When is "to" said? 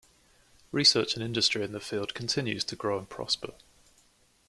2.63-2.75